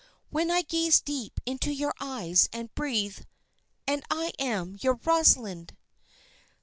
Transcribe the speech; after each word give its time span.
When 0.31 0.49
I 0.49 0.63
gaze 0.63 0.99
deep 0.99 1.39
into 1.45 1.71
your 1.71 1.93
eyes 1.99 2.49
and 2.51 2.73
breathe 2.73 3.19
"_And 3.87 4.01
I 4.09 4.33
am 4.39 4.79
your 4.81 4.95
Rosalind! 5.05 5.77